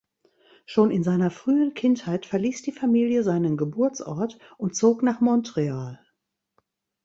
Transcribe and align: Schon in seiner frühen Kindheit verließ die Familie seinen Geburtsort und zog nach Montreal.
Schon 0.65 0.89
in 0.89 1.03
seiner 1.03 1.29
frühen 1.29 1.75
Kindheit 1.75 2.25
verließ 2.25 2.63
die 2.63 2.71
Familie 2.71 3.21
seinen 3.21 3.55
Geburtsort 3.55 4.39
und 4.57 4.75
zog 4.75 5.03
nach 5.03 5.21
Montreal. 5.21 5.99